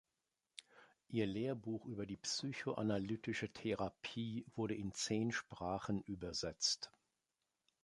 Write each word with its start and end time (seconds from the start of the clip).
Ihr 1.09 1.27
Lehrbuch 1.27 1.85
über 1.85 2.07
die 2.07 2.17
"Psychoanalytische 2.17 3.49
Therapie" 3.49 4.47
wurde 4.55 4.73
in 4.73 4.91
zehn 4.93 5.31
Sprachen 5.31 6.01
übersetzt. 6.01 6.91